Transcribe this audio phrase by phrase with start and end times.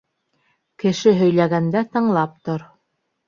[0.83, 2.65] Кеше һөйләгәндә тыңлап тор.